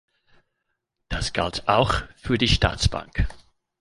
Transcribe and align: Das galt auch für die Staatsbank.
Das 1.09 1.31
galt 1.31 1.67
auch 1.67 1.93
für 2.15 2.39
die 2.39 2.47
Staatsbank. 2.47 3.27